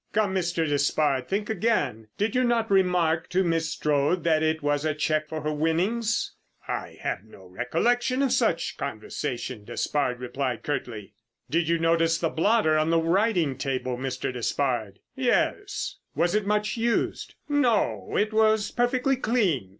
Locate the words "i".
6.67-6.97